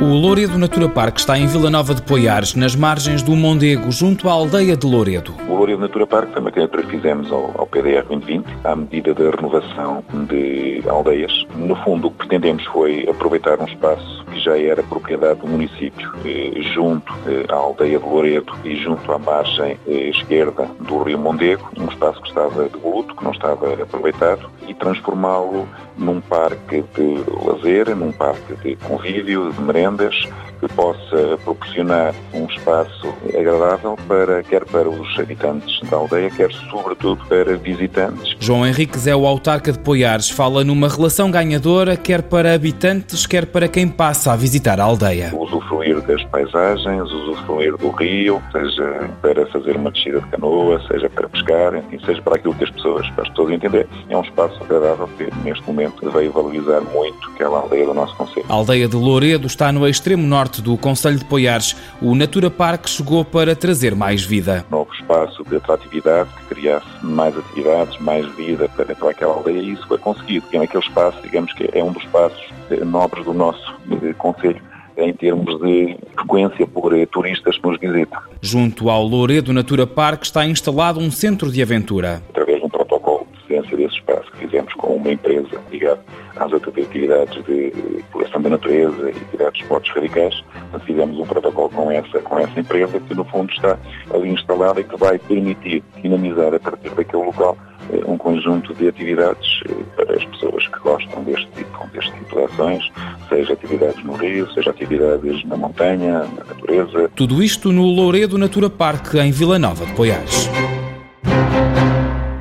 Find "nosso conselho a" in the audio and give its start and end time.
57.94-58.54